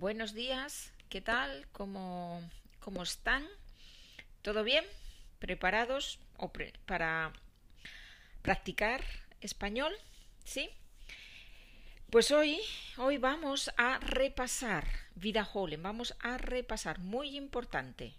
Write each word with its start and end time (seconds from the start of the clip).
Buenos 0.00 0.32
días, 0.32 0.94
¿qué 1.10 1.20
tal? 1.20 1.66
¿Cómo, 1.72 2.40
cómo 2.78 3.02
están? 3.02 3.46
¿Todo 4.40 4.64
bien? 4.64 4.82
¿Preparados 5.38 6.18
para 6.86 7.34
practicar 8.40 9.04
español? 9.42 9.92
¿Sí? 10.42 10.70
Pues 12.08 12.30
hoy, 12.30 12.60
hoy 12.96 13.18
vamos 13.18 13.70
a 13.76 13.98
repasar 13.98 14.86
vida 15.16 15.42
Wiederholen, 15.42 15.82
vamos 15.82 16.16
a 16.20 16.38
repasar, 16.38 16.98
muy 17.00 17.36
importante, 17.36 18.14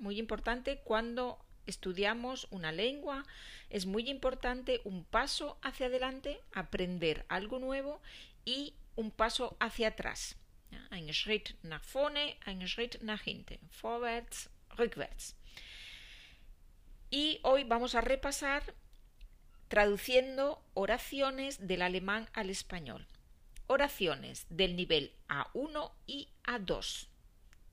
muy 0.00 0.18
importante 0.18 0.80
cuando 0.82 1.38
estudiamos 1.64 2.48
una 2.50 2.72
lengua, 2.72 3.24
es 3.68 3.86
muy 3.86 4.10
importante 4.10 4.80
un 4.82 5.04
paso 5.04 5.58
hacia 5.62 5.86
adelante, 5.86 6.40
aprender 6.52 7.24
algo 7.28 7.60
nuevo 7.60 8.00
y 8.44 8.74
un 8.96 9.12
paso 9.12 9.56
hacia 9.60 9.86
atrás. 9.86 10.39
Ja, 10.90 10.96
ein 10.96 11.12
Schritt 11.12 11.54
nach 11.62 11.84
vorne, 11.84 12.34
ein 12.44 12.66
Schritt 12.66 13.02
nach 13.02 13.22
hinten, 13.22 13.58
vorwärts, 13.70 14.50
rückwärts. 14.78 15.36
Y 17.10 17.40
hoy 17.42 17.64
vamos 17.64 17.94
a 17.94 18.00
repasar 18.00 18.62
traduciendo 19.68 20.62
oraciones 20.74 21.66
del 21.66 21.82
alemán 21.82 22.28
al 22.32 22.50
español. 22.50 23.06
Oraciones 23.66 24.46
del 24.48 24.74
nivel 24.76 25.12
A1 25.28 25.92
y 26.06 26.28
A2. 26.44 27.06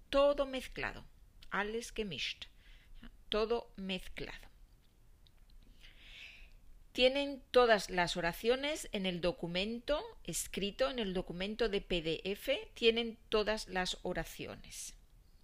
Todo 0.09 0.45
mezclado. 0.45 1.03
Alles 1.49 1.93
gemischt. 1.93 2.47
Todo 3.29 3.71
mezclado. 3.77 4.47
Tienen 6.97 7.43
todas 7.51 7.91
las 7.91 8.17
oraciones 8.17 8.89
en 8.91 9.05
el 9.05 9.21
documento 9.21 10.01
escrito, 10.23 10.89
en 10.89 10.97
el 10.97 11.13
documento 11.13 11.69
de 11.69 11.79
PDF, 11.79 12.49
tienen 12.73 13.19
todas 13.29 13.67
las 13.67 13.99
oraciones. 14.01 14.95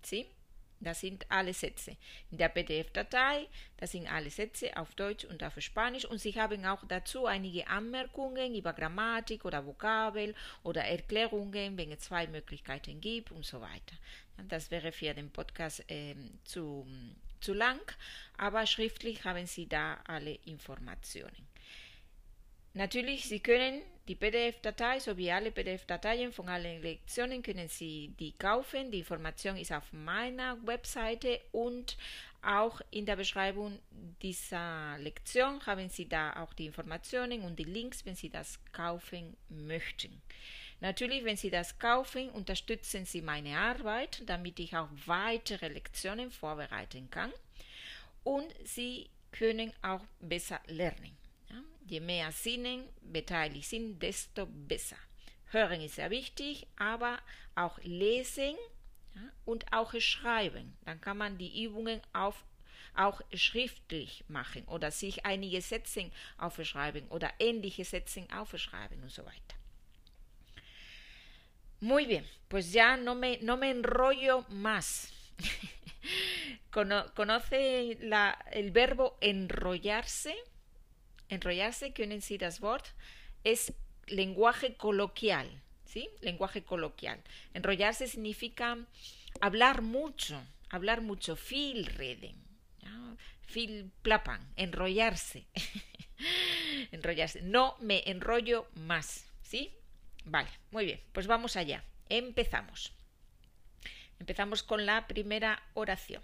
¿Sí? 0.02 0.32
Das 0.80 1.02
sind 1.02 1.28
alle 1.30 1.54
Sätze. 1.54 1.98
In 2.32 2.40
der 2.40 2.50
PDF-Datei, 2.50 3.48
das 3.78 3.92
sind 3.92 4.08
alle 4.08 4.32
Sätze 4.32 4.76
auf 4.76 4.96
Deutsch 4.96 5.26
und 5.26 5.44
auf 5.44 5.54
Spanisch 5.60 6.06
und 6.06 6.18
Sie 6.18 6.32
haben 6.32 6.66
auch 6.66 6.84
dazu 6.88 7.28
einige 7.28 7.68
Anmerkungen 7.68 8.56
über 8.56 8.74
Grammatik 8.74 9.46
oder 9.46 9.64
Vokabel 9.64 10.34
oder 10.64 10.84
Erklärungen, 10.86 11.78
wenn 11.78 11.92
es 11.92 12.00
zwei 12.00 12.26
Möglichkeiten 12.26 13.00
gibt 13.00 13.32
und 13.32 13.46
so 13.46 13.62
weiter. 13.62 13.96
Das 14.50 14.72
wäre 14.72 14.92
für 14.92 15.14
den 15.14 15.30
Podcast 15.30 15.88
äh, 15.92 16.16
zu, 16.46 16.88
zu 17.44 17.54
lang, 17.54 17.82
aber 18.38 18.66
schriftlich 18.66 19.24
haben 19.26 19.46
Sie 19.46 19.68
da 19.68 20.00
alle 20.08 20.36
Informationen. 20.46 21.48
Natürlich, 22.74 23.26
Sie 23.26 23.40
können 23.40 23.84
die 24.08 24.16
PDF-Datei 24.16 25.00
sowie 25.00 25.32
alle 25.32 25.52
PDF-Dateien 25.52 26.34
von 26.34 26.50
allen 26.50 26.82
Lektionen 26.82 27.42
können 27.42 27.70
Sie 27.70 28.14
die 28.20 28.34
kaufen. 28.34 28.92
Die 28.92 29.00
Information 29.00 29.56
ist 29.56 29.72
auf 29.72 29.94
meiner 29.94 30.58
Webseite 30.66 31.40
und 31.52 31.98
auch 32.42 32.82
in 32.92 33.06
der 33.06 33.16
Beschreibung 33.16 33.80
dieser 34.22 34.98
Lektion 35.00 35.66
haben 35.66 35.88
Sie 35.90 36.10
da 36.10 36.44
auch 36.44 36.54
die 36.54 36.66
Informationen 36.66 37.44
und 37.44 37.58
die 37.58 37.64
Links, 37.64 38.06
wenn 38.06 38.16
Sie 38.16 38.30
das 38.30 38.60
kaufen 38.74 39.38
möchten. 39.48 40.22
Natürlich, 40.84 41.24
wenn 41.24 41.38
Sie 41.38 41.50
das 41.50 41.80
kaufen, 41.80 42.30
unterstützen 42.32 43.06
Sie 43.06 43.22
meine 43.22 43.58
Arbeit, 43.58 44.22
damit 44.26 44.60
ich 44.60 44.76
auch 44.76 44.90
weitere 45.06 45.70
Lektionen 45.70 46.30
vorbereiten 46.30 47.10
kann 47.10 47.32
und 48.26 48.54
Sie 48.66 49.10
können 49.32 49.72
auch 49.82 50.02
besser 50.20 50.60
lernen. 50.68 51.16
Je 51.88 52.02
mehr 52.02 52.34
Sinnen 52.34 52.84
beteiligt 53.02 53.70
sind, 53.70 54.04
desto 54.04 54.46
besser. 54.46 54.98
Hören 55.52 55.80
ist 55.80 55.96
sehr 55.96 56.10
wichtig, 56.10 56.68
aber 56.76 57.18
auch 57.56 57.80
lesen 57.84 58.58
ja, 59.16 59.22
und 59.46 59.72
auch 59.72 59.98
schreiben. 60.02 60.76
Dann 60.84 61.00
kann 61.00 61.18
man 61.18 61.38
die 61.38 61.64
Übungen 61.64 62.02
auf, 62.12 62.44
auch 62.94 63.22
schriftlich 63.34 64.26
machen 64.28 64.66
oder 64.66 64.92
sich 64.92 65.26
einige 65.26 65.62
Sätze 65.62 66.12
aufschreiben 66.38 67.08
oder 67.08 67.32
ähnliche 67.40 67.86
Sätze 67.86 68.28
aufschreiben 68.34 69.02
und 69.02 69.12
so 69.12 69.24
weiter. 69.24 69.63
Muy 71.84 72.06
bien, 72.06 72.26
pues 72.48 72.72
ya 72.72 72.96
no 72.96 73.14
me, 73.14 73.40
no 73.42 73.58
me 73.58 73.70
enrollo 73.70 74.46
más. 74.48 75.12
¿Conoce 76.72 77.98
el 78.52 78.72
verbo 78.72 79.18
enrollarse? 79.20 80.34
enrollarse, 81.28 81.92
können 81.92 82.22
Sie 82.22 82.38
das 82.38 82.62
Wort, 82.62 82.86
es 83.44 83.74
lenguaje 84.08 84.76
coloquial, 84.76 85.50
¿sí? 85.84 86.08
Lenguaje 86.22 86.64
coloquial. 86.64 87.22
Enrollarse 87.54 88.08
significa 88.08 88.78
hablar 89.42 89.82
mucho, 89.82 90.42
hablar 90.70 91.02
mucho, 91.02 91.36
viel 91.36 91.86
reden, 91.86 92.38
viel 93.54 93.92
plapan, 94.02 94.40
enrollarse. 94.56 95.48
enrollarse. 96.92 97.42
No 97.42 97.76
me 97.82 98.04
enrollo 98.06 98.70
más, 98.74 99.26
¿sí? 99.42 99.76
Vale, 100.26 100.50
muy 100.72 100.86
bien, 100.86 101.02
pues 101.12 101.28
vamos 101.28 101.56
allá. 101.56 101.84
Empezamos. 102.10 102.94
Empezamos 104.20 104.64
con 104.64 104.86
la 104.86 105.08
primera 105.08 105.62
oración. 105.74 106.24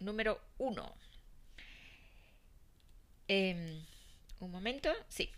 Número 0.00 0.40
uno. 0.58 0.94
Eh, 3.28 3.82
Un 4.42 4.50
momento, 4.50 4.92
sí. 5.08 5.30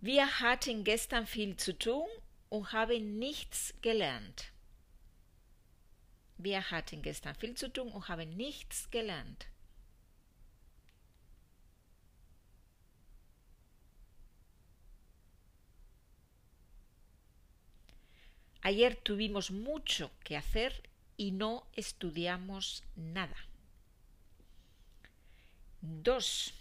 Wir 0.00 0.24
hatten 0.40 0.84
gestern 0.84 1.26
viel 1.26 1.56
zu 1.56 1.72
tun 1.76 2.06
und 2.48 2.72
haben 2.72 3.18
nichts 3.18 3.74
gelernt. 3.82 4.52
Wir 6.38 6.70
hatten 6.70 7.02
gestern 7.02 7.34
viel 7.34 7.56
zu 7.56 7.72
tun 7.72 7.88
und 7.90 8.06
haben 8.08 8.36
nichts 8.36 8.88
gelernt. 8.92 9.48
Ayer 18.62 18.94
tuvimos 18.96 19.50
mucho 19.50 20.10
que 20.22 20.36
hacer 20.36 20.88
y 21.16 21.32
no 21.32 21.66
estudiamos 21.74 22.84
nada. 22.94 23.36
Dos. 25.80 26.52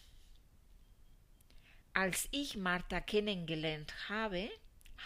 Als 1.94 2.30
ich 2.32 2.56
Martha 2.56 3.02
kennengelernt 3.02 3.92
habe, 4.08 4.50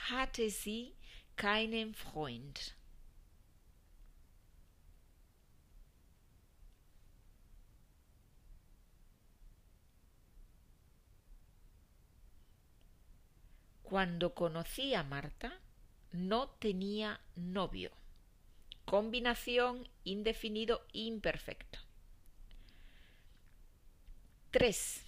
hatte 0.10 0.52
sie 0.52 0.94
keinen 1.36 1.96
Freund. 1.96 2.76
Cuando 13.82 14.34
conocí 14.34 14.96
a 14.96 15.04
Marta, 15.04 15.52
no 16.14 16.48
tenía 16.60 17.20
novio. 17.36 17.92
Combinación 18.86 19.90
indefinido 20.04 20.86
imperfecto. 20.94 21.80
3. 24.52 25.04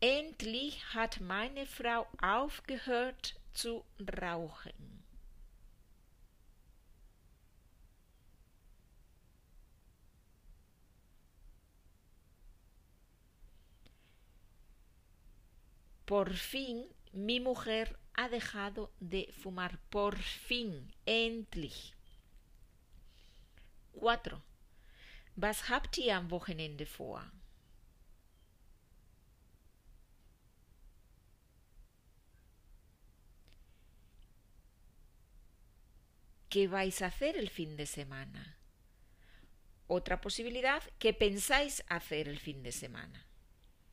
Endlich 0.00 0.82
hat 0.94 1.20
meine 1.20 1.66
Frau 1.66 2.06
aufgehört 2.20 3.38
zu 3.52 3.84
rauchen. 3.98 4.96
Por 16.06 16.32
fin 16.32 16.86
mi 17.12 17.40
mujer 17.40 17.98
ha 18.16 18.28
dejado 18.28 18.90
de 19.00 19.32
fumar. 19.32 19.78
Por 19.90 20.16
fin, 20.16 20.92
endlich. 21.04 21.94
4. 23.92 24.42
Was 25.36 25.68
habt 25.68 25.98
ihr 25.98 26.14
am 26.16 26.30
Wochenende 26.30 26.86
vor? 26.86 27.22
¿Qué 36.48 36.68
vais 36.68 37.02
a 37.02 37.06
hacer 37.06 37.36
el 37.36 37.50
fin 37.50 37.76
de 37.76 37.84
semana? 37.84 38.56
Otra 39.88 40.20
posibilidad, 40.20 40.82
¿qué 40.98 41.12
pensáis 41.12 41.84
hacer 41.88 42.28
el 42.28 42.38
fin 42.38 42.62
de 42.62 42.72
semana? 42.72 43.26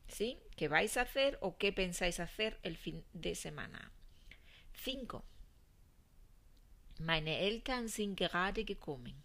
¿Sí? 0.07 0.39
¿Qué 0.55 0.67
vais 0.69 0.95
a 0.97 1.01
hacer 1.01 1.37
o 1.41 1.57
qué 1.57 1.73
pensáis 1.73 2.19
hacer 2.19 2.59
el 2.63 2.77
fin 2.77 3.05
de 3.11 3.35
semana? 3.35 3.91
5. 4.73 5.21
Meine 6.99 7.37
Eltern 7.37 7.87
sind 7.87 8.15
gerade 8.15 8.63
gekommen. 8.63 9.23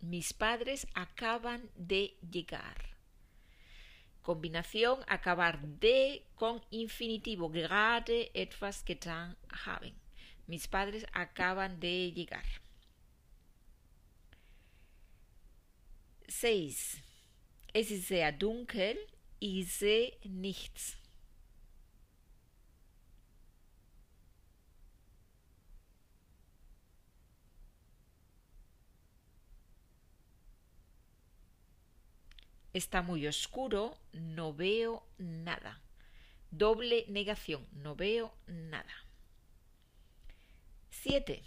Mis 0.00 0.32
padres 0.32 0.86
acaban 0.94 1.68
de 1.76 2.16
llegar. 2.32 2.96
Combinación 4.22 5.04
acabar 5.06 5.60
de 5.60 6.24
con 6.34 6.62
infinitivo. 6.70 7.50
Gerade 7.50 8.30
etwas 8.34 8.84
getan 8.84 9.36
haben. 9.66 9.94
Mis 10.46 10.66
padres 10.66 11.04
acaban 11.12 11.78
de 11.80 12.12
llegar. 12.12 12.44
6. 16.28 17.07
Es 17.72 17.90
ist 17.90 18.08
sehr 18.08 18.32
dunkel. 18.32 18.96
Ich 19.40 19.72
sehe 19.72 20.16
nichts. 20.24 20.96
Está 32.72 33.02
muy 33.02 33.26
oscuro, 33.26 33.98
no 34.12 34.52
veo 34.52 35.02
nada. 35.18 35.80
Doble 36.50 37.04
negación, 37.08 37.66
no 37.72 37.96
veo 37.96 38.32
nada. 38.46 38.94
7. 40.90 41.42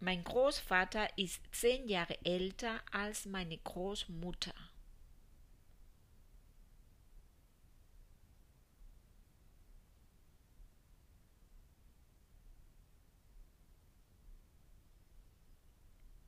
Mein 0.00 0.22
Großvater 0.22 1.08
ist 1.16 1.40
zehn 1.52 1.88
Jahre 1.88 2.18
älter 2.24 2.82
als 2.90 3.26
meine 3.26 3.58
Großmutter. 3.58 4.54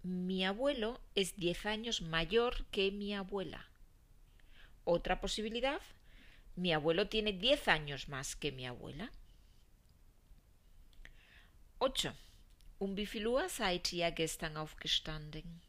Mi 0.03 0.45
abuelo 0.45 1.01
es 1.15 1.37
diez 1.37 1.65
años 1.65 2.03
mayor 2.03 2.67
que 2.73 2.91
mi 2.91 3.15
abuela. 3.15 3.69
Otra 4.85 5.21
posibilidad, 5.21 5.81
mi 6.57 6.73
abuelo 6.73 7.09
tiene 7.09 7.33
diez 7.33 7.69
años 7.69 8.09
más 8.09 8.35
que 8.35 8.51
mi 8.51 8.67
abuela. 8.67 9.13
8. 11.79 12.15
Um 12.79 12.95
wie 12.97 13.07
viel 13.07 13.27
Uhr 13.27 13.49
seid 13.49 13.93
ihr 13.93 14.13
gestern 14.15 14.57
aufgestanden? 14.57 15.63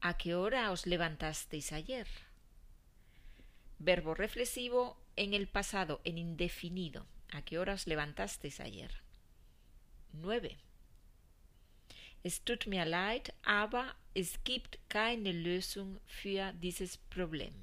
¿A 0.00 0.16
qué 0.16 0.34
hora 0.34 0.70
os 0.70 0.86
levantasteis 0.86 1.72
ayer? 1.72 2.08
Verbo 3.84 4.14
reflexivo 4.14 4.96
en 5.16 5.34
el 5.34 5.48
pasado, 5.48 6.00
en 6.04 6.16
indefinido. 6.16 7.04
¿A 7.32 7.42
qué 7.42 7.58
hora 7.58 7.74
os 7.74 7.88
levantasteis 7.88 8.60
ayer? 8.60 8.92
9. 10.12 10.56
Es 12.22 12.42
tut 12.42 12.68
mir 12.68 12.86
leid, 12.86 13.34
aber 13.42 13.96
es 14.14 14.38
gibt 14.44 14.78
keine 14.88 15.32
Lösung 15.32 15.98
für 16.06 16.52
dieses 16.52 16.96
Problem. 16.96 17.54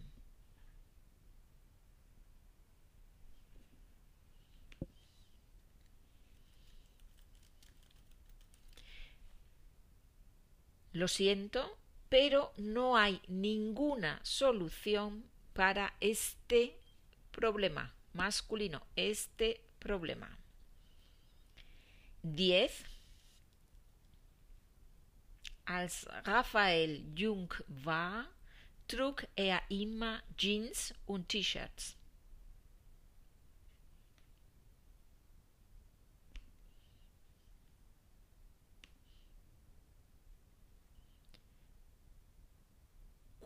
Lo 10.92 11.08
siento, 11.08 11.78
pero 12.10 12.52
no 12.58 12.98
hay 12.98 13.22
ninguna 13.30 14.20
solución 14.24 15.24
para 15.54 15.94
este 16.00 16.76
problema 17.32 17.94
masculino, 18.14 18.82
este 18.96 19.62
problema. 19.80 20.30
10. 22.24 22.86
Als 25.66 26.08
Raphael 26.26 27.06
jung 27.16 27.54
war, 27.68 28.28
trug 28.88 29.28
er 29.36 29.62
immer 29.70 30.24
Jeans 30.36 30.94
und 31.06 31.30
T-Shirts. 31.30 31.96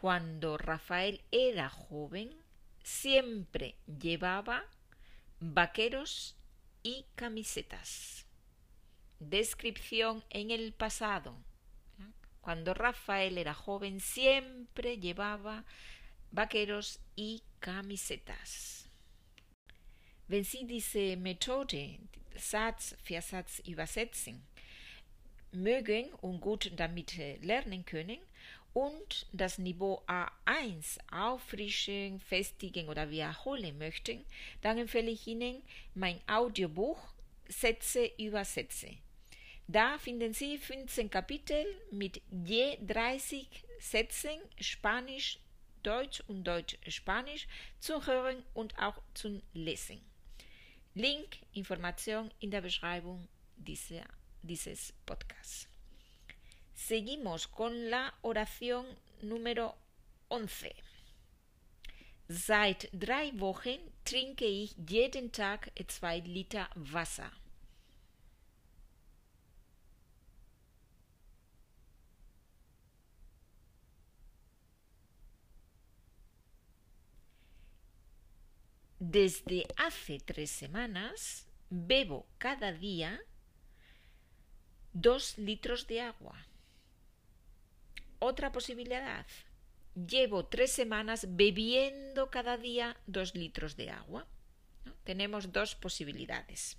Cuando 0.04 0.58
Rafael 0.58 1.22
era 1.32 1.70
joven, 1.70 2.36
siempre 2.84 3.78
llevaba 3.88 4.66
vaqueros 5.40 6.36
y 6.84 7.06
camisetas. 7.16 8.28
Descripción 9.22 10.22
en 10.30 10.52
el 10.52 10.74
pasado. 10.74 11.38
Cuando 12.42 12.74
Rafael 12.74 13.38
era 13.38 13.54
joven, 13.54 14.02
siempre 14.02 14.98
llevaba 15.00 15.64
vaqueros 16.32 17.00
y 17.16 17.42
camisetas. 17.62 18.90
Wenn 20.28 20.44
Sie 20.44 20.66
diese 20.66 21.16
Methode 21.16 22.02
Satz 22.36 22.98
für 23.04 23.22
Satz 23.22 23.60
übersetzen 23.60 24.44
mögen 25.54 26.12
und 26.16 26.42
gut 26.42 26.74
damit 26.76 27.16
lernen 27.42 27.86
können, 27.86 28.20
und 28.74 29.28
das 29.32 29.60
Niveau 29.60 30.02
A1 30.08 30.98
auffrischen, 31.12 32.20
festigen 32.20 32.90
oder 32.90 33.10
wiederholen 33.10 33.78
möchten, 33.78 34.26
dann 34.62 34.78
empfehle 34.78 35.12
ich 35.12 35.28
Ihnen 35.28 35.62
mein 35.94 36.20
Audiobuch 36.28 37.14
Sätze 37.48 38.12
über 38.18 38.44
Sätze. 38.44 38.98
Da 39.68 39.98
finden 39.98 40.34
Sie 40.34 40.58
15 40.58 41.10
Kapitel 41.10 41.66
mit 41.92 42.22
je 42.46 42.78
30 42.86 43.48
Sätzen 43.80 44.40
Spanisch, 44.60 45.40
Deutsch 45.84 46.22
und 46.28 46.44
Deutsch-Spanisch 46.46 47.48
zu 47.80 48.06
hören 48.06 48.44
und 48.54 48.78
auch 48.80 49.02
zu 49.14 49.42
lesen. 49.54 50.02
Link, 50.96 51.38
Information 51.54 52.32
in 52.40 52.52
der 52.52 52.62
Beschreibung 52.62 53.28
dieser, 53.58 54.06
dieses 54.42 54.94
Podcasts. 55.06 55.73
Seguimos 56.76 57.48
con 57.48 57.90
la 57.90 58.14
oración 58.22 58.86
número 59.22 59.76
11. 60.28 60.76
Seit 62.30 62.90
drei 62.92 63.32
Wochen 63.40 63.80
trinke 64.04 64.46
ich 64.46 64.76
jeden 64.78 65.32
Tag 65.32 65.72
zwei 65.88 66.20
Liter 66.20 66.68
Wasser. 66.92 67.32
Desde 79.00 79.68
hace 79.78 80.20
tres 80.20 80.50
semanas 80.50 81.46
bebo 81.70 82.26
cada 82.40 82.72
día 82.72 83.20
dos 84.94 85.38
litros 85.38 85.86
de 85.88 86.02
agua. 86.02 86.53
Otra 88.26 88.54
posibilidad. 88.54 89.26
Llevo 89.96 90.46
tres 90.46 90.72
semanas 90.72 91.28
bebiendo 91.28 92.30
cada 92.32 92.56
día 92.58 92.96
dos 93.06 93.36
litros 93.36 93.76
de 93.76 93.90
agua. 93.90 94.26
Tenemos 95.04 95.52
dos 95.52 95.76
posibilidades. 95.76 96.78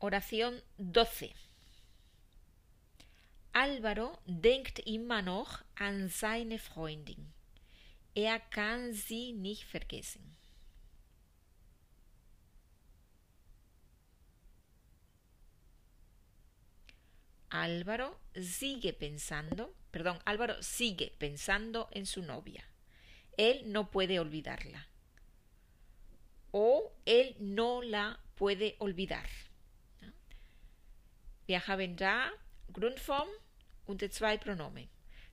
Oración 0.00 0.60
12. 0.78 1.36
Álvaro 3.52 4.18
denkt 4.26 4.80
immer 4.84 5.22
noch 5.22 5.62
an 5.76 6.08
seine 6.08 6.58
Freundin. 6.58 7.32
Er 8.16 8.40
kann 8.40 8.92
sie 8.92 9.32
nicht 9.34 9.66
vergessen. 9.66 10.33
Álvaro 17.54 18.18
sigue 18.34 18.92
pensando, 18.92 19.72
perdón, 19.92 20.18
Álvaro 20.24 20.60
sigue 20.60 21.14
pensando 21.18 21.88
en 21.92 22.04
su 22.04 22.20
novia. 22.22 22.68
Él 23.36 23.72
no 23.72 23.92
puede 23.92 24.18
olvidarla. 24.18 24.88
O 26.50 26.92
él 27.04 27.36
no 27.38 27.80
la 27.80 28.18
puede 28.34 28.74
olvidar. 28.80 29.28
Wir 31.46 31.60
haben 31.68 31.94
da 31.96 32.32
Grundform 32.72 33.28
und 33.86 34.02
zwei 34.12 34.36
Pronomen. 34.36 34.88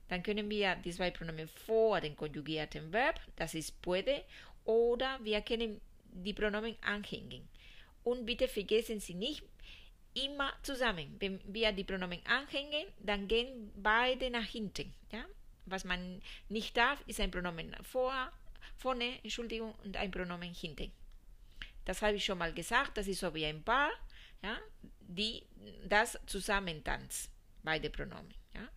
Dann 0.06 0.22
können 0.22 0.48
wir 0.48 0.76
die 0.76 0.92
zwei 0.92 1.10
Pronomen 1.10 1.48
vor 1.48 2.00
den 2.00 2.14
konjugierten 2.14 2.92
Verb, 2.92 3.20
das 3.34 3.54
ist 3.54 3.82
puede, 3.82 4.24
oder 4.64 5.18
wir 5.24 5.40
können 5.40 5.80
die 6.04 6.34
Pronomen 6.34 6.76
anhängen. 6.82 7.48
Und 8.04 8.26
bitte 8.26 8.46
vergessen 8.46 9.00
Sie 9.00 9.14
nicht, 9.14 9.42
immer 10.14 10.52
zusammen. 10.62 11.16
Wenn 11.18 11.40
wir 11.52 11.72
die 11.72 11.84
Pronomen 11.84 12.20
anhängen, 12.26 12.86
dann 13.00 13.28
gehen 13.28 13.72
beide 13.76 14.30
nach 14.30 14.46
hinten. 14.46 14.92
Ja? 15.10 15.24
Was 15.66 15.84
man 15.84 16.20
nicht 16.48 16.76
darf, 16.76 17.02
ist 17.06 17.20
ein 17.20 17.30
Pronomen 17.30 17.74
vor, 17.82 18.32
vorne, 18.76 19.18
Entschuldigung, 19.22 19.74
und 19.84 19.96
ein 19.96 20.10
Pronomen 20.10 20.52
hinten. 20.52 20.90
Das 21.84 22.02
habe 22.02 22.16
ich 22.16 22.24
schon 22.24 22.38
mal 22.38 22.52
gesagt, 22.52 22.96
das 22.96 23.08
ist 23.08 23.20
so 23.20 23.34
wie 23.34 23.46
ein 23.46 23.62
Paar. 23.62 23.90
ja, 24.42 24.58
die, 25.00 25.42
das 25.88 26.18
Zusammentanz, 26.26 27.30
beide 27.62 27.90
Pronomen. 27.90 28.34
Ja. 28.54 28.68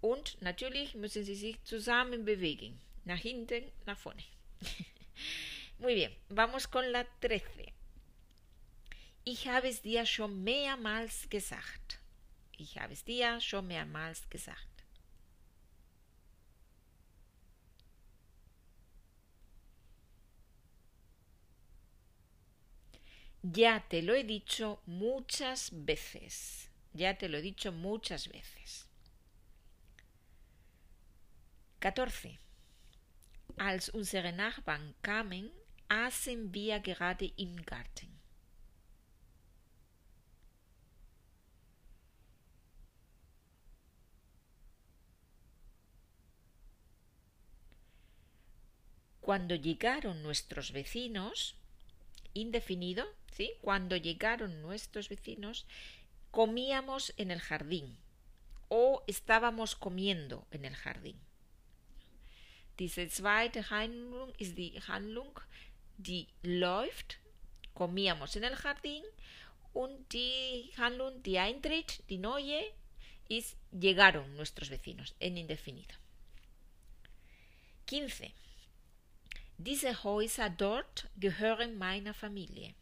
Und 0.00 0.40
natürlich 0.42 0.94
müssen 0.94 1.24
sie 1.24 1.34
sich 1.34 1.62
zusammen 1.64 2.24
bewegen, 2.24 2.80
nach 3.04 3.18
hinten, 3.18 3.64
nach 3.86 3.98
vorne. 3.98 4.22
Muy 5.78 5.94
bien, 5.94 6.12
vamos 6.28 6.70
con 6.70 6.90
la 6.90 7.04
13. 7.20 7.72
Ich 9.24 9.46
habe 9.46 9.68
es 9.68 9.82
dir 9.82 10.04
schon 10.04 10.42
mehrmals 10.42 11.28
gesagt. 11.30 12.00
Ich 12.58 12.78
habe 12.78 12.92
es 12.92 13.04
dir 13.04 13.40
schon 13.40 13.68
mehrmals 13.68 14.28
gesagt. 14.28 14.84
Ya 23.42 23.80
te 23.80 24.02
lo 24.02 24.14
he 24.14 24.24
dicho 24.24 24.80
muchas 24.86 25.70
veces. 25.72 26.68
Ya 26.92 27.14
te 27.14 27.28
lo 27.28 27.38
he 27.38 27.42
dicho 27.42 27.72
muchas 27.72 28.28
veces. 28.28 28.86
14. 31.80 32.38
Als 33.56 33.88
unsere 33.88 34.32
Nachbarn 34.32 34.94
kamen, 35.02 35.50
aßen 35.88 36.54
wir 36.54 36.80
gerade 36.80 37.26
im 37.36 37.56
Garten. 37.64 38.21
Cuando 49.32 49.54
llegaron 49.54 50.22
nuestros 50.22 50.72
vecinos, 50.72 51.54
indefinido, 52.34 53.06
¿sí? 53.34 53.50
Cuando 53.62 53.96
llegaron 53.96 54.60
nuestros 54.60 55.08
vecinos, 55.08 55.64
comíamos 56.30 57.14
en 57.16 57.30
el 57.30 57.40
jardín 57.40 57.96
o 58.68 59.02
estábamos 59.06 59.74
comiendo 59.74 60.46
en 60.50 60.66
el 60.66 60.76
jardín. 60.76 61.18
Diese 62.78 63.08
zweite 63.08 63.64
Handlung 63.70 64.34
ist 64.36 64.54
die 64.54 64.78
Handlung, 64.86 65.32
die 65.96 66.28
läuft, 66.42 67.16
comíamos 67.72 68.36
en 68.36 68.44
el 68.44 68.56
jardín, 68.62 69.02
und 69.72 70.12
die 70.12 70.74
Handlung, 70.76 71.22
die 71.22 71.38
eintritt, 71.38 72.04
die 72.10 72.18
neue, 72.18 72.70
ist 73.30 73.56
llegaron 73.70 74.36
nuestros 74.36 74.68
vecinos, 74.68 75.14
en 75.20 75.38
indefinido. 75.38 75.94
15. 77.86 78.41
Diese 79.64 80.02
Häuser 80.02 80.50
dort 80.50 81.08
gehören 81.16 81.78
meiner 81.78 82.14
Familie. 82.14 82.74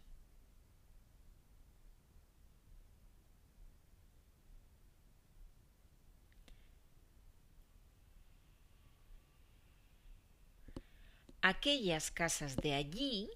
Aquellas 11.43 12.11
casas 12.11 12.57
de 12.57 12.73
allí 12.73 13.29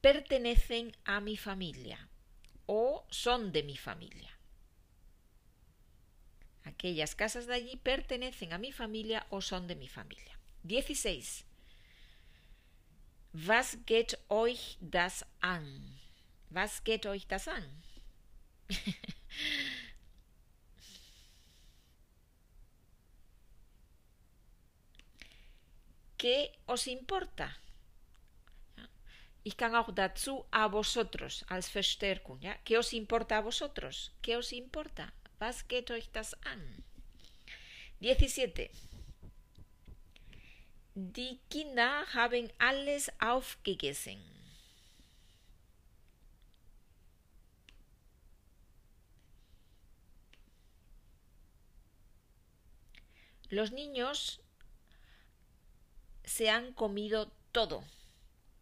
pertenecen 0.00 0.96
a 1.04 1.20
mi 1.20 1.36
familia 1.36 2.08
o 2.64 3.04
son 3.10 3.52
de 3.52 3.62
mi 3.62 3.76
familia. 3.76 4.30
Aquellas 6.62 7.14
casas 7.14 7.46
de 7.46 7.52
allí 7.52 7.76
pertenecen 7.76 8.54
a 8.54 8.58
mi 8.58 8.72
familia 8.72 9.26
o 9.28 9.42
son 9.42 9.66
de 9.66 9.76
mi 9.76 9.88
familia. 9.88 10.38
16. 10.62 11.44
Was 13.36 13.76
geht 13.84 14.16
euch 14.28 14.78
das 14.80 15.26
an? 15.40 15.98
Was 16.50 16.84
geht 16.84 17.04
euch 17.04 17.26
das 17.26 17.48
an? 17.48 17.82
¿Qué 26.16 26.52
os 26.68 26.86
importa? 26.86 27.50
Ich 29.42 29.56
kann 29.56 29.74
auch 29.74 29.90
dazu 29.92 30.46
a 30.52 30.68
vosotros 30.68 31.44
als 31.48 31.68
Verstärkung. 31.68 32.40
¿ya? 32.40 32.56
¿Qué 32.64 32.78
os 32.78 32.92
importa 32.92 33.38
a 33.38 33.40
vosotros? 33.40 34.12
¿Qué 34.22 34.36
os 34.36 34.52
importa? 34.52 35.12
Was 35.40 35.66
geht 35.66 35.90
euch 35.90 36.08
das 36.12 36.34
an? 36.44 36.84
17. 38.00 38.70
Die 40.94 41.40
Kinder 41.48 42.06
haben 42.14 42.52
alles 42.58 43.10
aufgegessen. 43.18 44.22
Los 53.50 53.72
niños 53.72 54.40
se 56.24 56.48
han 56.48 56.72
comido 56.72 57.30
todo 57.50 57.84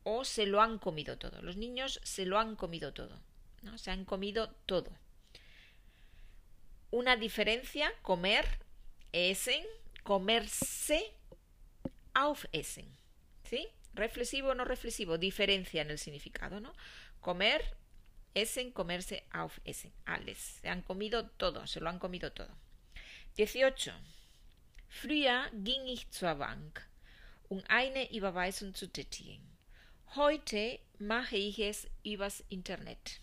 o 0.04 0.24
se 0.24 0.46
lo 0.46 0.60
han 0.60 0.78
comido 0.78 1.18
todo. 1.18 1.42
Los 1.42 1.56
niños 1.56 2.00
se 2.02 2.24
lo 2.24 2.38
han 2.38 2.56
comido 2.56 2.92
todo. 2.92 3.20
¿no? 3.62 3.76
Se 3.76 3.90
han 3.90 4.04
comido 4.04 4.50
todo. 4.66 4.90
Una 6.90 7.16
diferencia, 7.16 7.92
comer, 8.02 8.46
essen, 9.12 9.64
comerse, 10.02 11.14
aufessen. 12.14 12.86
¿Sí? 13.44 13.68
Reflexivo 13.94 14.50
o 14.50 14.54
no 14.54 14.64
reflexivo, 14.64 15.18
diferencia 15.18 15.82
en 15.82 15.90
el 15.90 15.98
significado, 15.98 16.60
¿no? 16.60 16.72
Comer, 17.20 17.76
essen, 18.34 18.72
comerse, 18.72 19.24
aufessen. 19.32 19.92
Alles. 20.06 20.38
Se 20.60 20.68
han 20.68 20.82
comido 20.82 21.28
todo, 21.28 21.66
se 21.66 21.80
lo 21.80 21.90
han 21.90 21.98
comido 21.98 22.32
todo. 22.32 22.56
18. 23.36 23.92
Früher 24.88 25.50
ging 25.52 25.86
ich 25.86 26.08
zur 26.10 26.34
Bank 26.34 26.82
um 27.52 27.62
eine 27.68 28.10
Überweisung 28.14 28.74
zu 28.74 28.90
tätigen. 28.90 29.46
Heute 30.16 30.78
mache 30.98 31.36
ich 31.36 31.58
es 31.58 31.86
übers 32.02 32.42
Internet. 32.48 33.20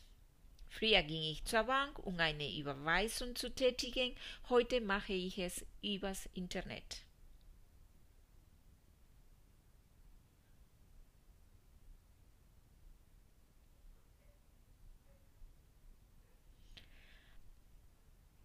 Früher 0.67 1.01
ging 1.01 1.24
ich 1.31 1.43
zur 1.46 1.63
Bank, 1.63 1.98
um 1.98 2.19
eine 2.19 2.48
Überweisung 2.55 3.36
zu 3.36 3.50
tätigen. 3.50 4.15
Heute 4.48 4.81
mache 4.81 5.13
ich 5.13 5.39
es 5.39 5.65
übers 5.81 6.29
Internet. 6.36 7.01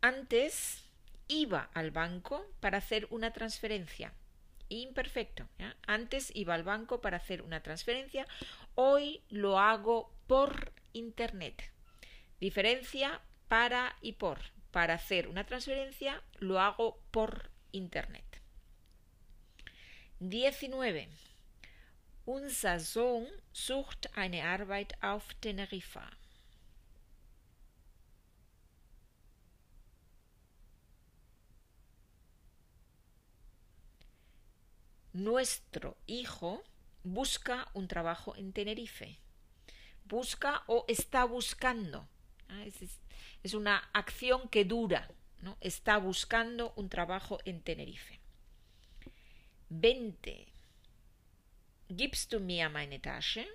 Antes 0.04 0.84
iba 1.28 1.70
al 1.72 1.90
banco 1.90 2.44
para 2.60 2.76
hacer 2.76 3.06
una 3.08 3.32
transferencia. 3.32 4.12
Imperfecto. 4.68 5.48
Antes 5.86 6.30
iba 6.34 6.52
al 6.52 6.62
banco 6.62 7.00
para 7.00 7.16
hacer 7.16 7.40
una 7.40 7.62
transferencia. 7.62 8.26
Hoy 8.74 9.22
lo 9.30 9.58
hago 9.58 10.12
por 10.26 10.74
Internet. 10.92 11.72
Diferencia 12.38 13.22
para 13.48 13.96
y 14.02 14.12
por. 14.12 14.40
Para 14.72 14.92
hacer 14.92 15.26
una 15.26 15.46
transferencia 15.46 16.22
lo 16.38 16.60
hago 16.60 17.00
por 17.10 17.48
Internet. 17.72 18.42
19. 20.20 21.08
Unser 22.26 22.80
Sohn 22.80 23.26
sucht 23.52 24.08
eine 24.14 24.42
Arbeit 24.42 25.02
auf 25.02 25.32
Teneriffa. 25.40 26.10
Nuestro 35.14 35.96
hijo 36.08 36.64
busca 37.04 37.70
un 37.72 37.86
trabajo 37.86 38.34
en 38.34 38.52
Tenerife. 38.52 39.20
Busca 40.06 40.64
o 40.66 40.84
está 40.88 41.24
buscando. 41.24 42.08
Es, 42.66 42.98
es, 43.44 43.54
una 43.54 43.78
acción 43.92 44.48
que 44.48 44.64
dura. 44.64 45.08
Está 45.60 45.98
buscando 45.98 46.72
un 46.74 46.88
trabajo 46.88 47.38
en 47.44 47.62
Tenerife. 47.62 48.18
20. 49.68 50.48
Gibst 51.96 52.32
du 52.32 52.40
mir 52.40 52.68
meine 52.70 52.98
Tasche? 52.98 53.46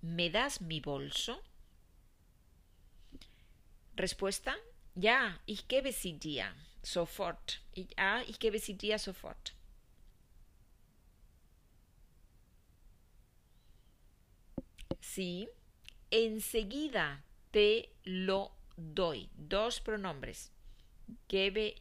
¿Me 0.00 0.30
das 0.30 0.62
mi 0.62 0.80
bolso? 0.80 1.42
Respuesta: 3.96 4.54
Ja, 4.94 5.38
ich 5.46 5.68
gebe 5.68 5.92
sie. 5.92 6.18
Sofort. 6.82 7.60
Ja, 7.96 8.22
ich 8.22 8.38
gebe 8.38 8.58
sie 8.58 8.74
dir 8.74 8.98
sofort. 8.98 9.54
Sí, 15.00 15.48
enseguida 16.10 17.22
te 17.50 17.90
lo 18.04 18.52
doy. 18.76 19.28
Dos 19.34 19.80
pronombres. 19.80 20.50
Gebe 21.28 21.74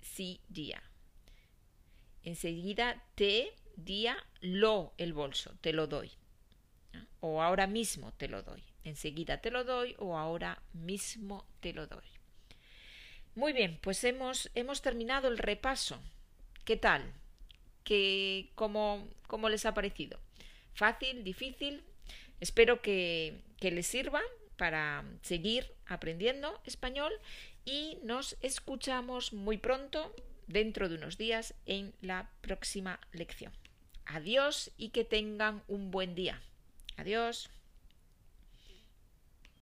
sie 0.00 0.40
dir. 0.48 0.82
Enseguida 2.22 3.02
te 3.14 3.54
día 3.76 4.16
lo 4.40 4.92
el 4.98 5.12
bolso, 5.12 5.56
te 5.60 5.72
lo 5.72 5.86
doy. 5.86 6.10
O 7.20 7.40
ahora 7.42 7.66
mismo 7.66 8.12
te 8.12 8.28
lo 8.28 8.42
doy. 8.42 8.62
Enseguida 8.88 9.40
te 9.40 9.50
lo 9.50 9.64
doy 9.64 9.94
o 9.98 10.16
ahora 10.16 10.62
mismo 10.72 11.46
te 11.60 11.72
lo 11.72 11.86
doy. 11.86 12.04
Muy 13.34 13.52
bien, 13.52 13.78
pues 13.82 14.02
hemos, 14.04 14.50
hemos 14.54 14.82
terminado 14.82 15.28
el 15.28 15.38
repaso. 15.38 16.00
¿Qué 16.64 16.76
tal? 16.76 17.12
¿Qué, 17.84 18.50
cómo, 18.54 19.06
¿Cómo 19.26 19.48
les 19.48 19.64
ha 19.64 19.74
parecido? 19.74 20.18
¿Fácil? 20.74 21.22
¿Difícil? 21.22 21.82
Espero 22.40 22.82
que, 22.82 23.40
que 23.58 23.70
les 23.70 23.86
sirva 23.86 24.20
para 24.56 25.04
seguir 25.22 25.72
aprendiendo 25.86 26.60
español 26.64 27.12
y 27.64 27.98
nos 28.02 28.36
escuchamos 28.42 29.32
muy 29.32 29.58
pronto, 29.58 30.14
dentro 30.46 30.88
de 30.88 30.96
unos 30.96 31.18
días, 31.18 31.54
en 31.66 31.94
la 32.00 32.30
próxima 32.40 32.98
lección. 33.12 33.52
Adiós 34.06 34.70
y 34.78 34.88
que 34.88 35.04
tengan 35.04 35.62
un 35.68 35.90
buen 35.90 36.14
día. 36.14 36.40
Adiós. 36.96 37.50